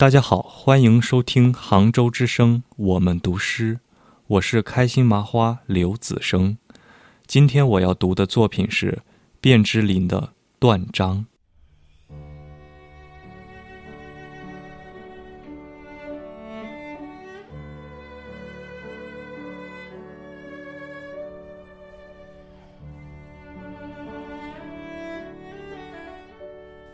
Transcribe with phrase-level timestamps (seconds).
[0.00, 3.80] 大家好，欢迎收听杭州之声，我们读诗，
[4.28, 6.56] 我是开心麻花刘子生。
[7.26, 9.02] 今天我要读的作品是
[9.42, 10.18] 卞之琳的
[10.58, 11.18] 《断章》。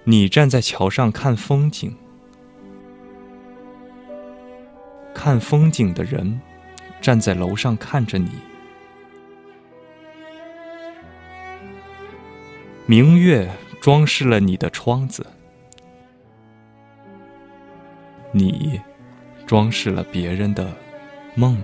[0.02, 1.96] 你站在桥上看风景，
[5.26, 6.40] 看风景的人
[7.00, 8.30] 站在楼上看着你。
[12.86, 13.50] 明月
[13.80, 15.26] 装饰了你的窗子，
[18.30, 18.80] 你
[19.48, 20.72] 装饰了别人的
[21.34, 21.60] 梦。